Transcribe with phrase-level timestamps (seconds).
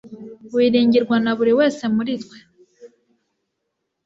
[0.55, 2.37] Wiringirwa na buri wese muri twe.